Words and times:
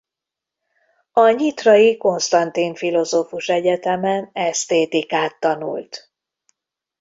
A 1.11 1.29
nyitrai 1.29 1.97
Konstantin 1.97 2.75
Filozófus 2.75 3.47
Egyetemen 3.49 4.29
esztétikát 4.33 5.39
tanult. 5.39 6.11